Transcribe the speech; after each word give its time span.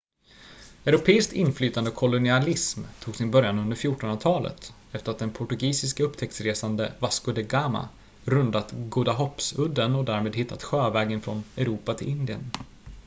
europeiskt 0.85 1.33
inflytande 1.33 1.89
och 1.89 1.95
kolonialism 1.95 2.81
tog 2.99 3.15
sin 3.15 3.31
början 3.31 3.59
under 3.59 3.75
1400-talet 3.75 4.73
efter 4.91 5.11
att 5.11 5.17
den 5.19 5.31
portugisiske 5.31 6.03
upptäcktsresanden 6.03 6.91
vasco 6.99 7.31
da 7.31 7.41
gama 7.41 7.89
rundat 8.25 8.73
godahoppsudden 8.89 9.95
och 9.95 10.05
därmed 10.05 10.35
hittat 10.35 10.63
sjövägen 10.63 11.21
från 11.21 11.43
europa 11.57 11.93
till 11.93 12.07
indien 12.09 12.51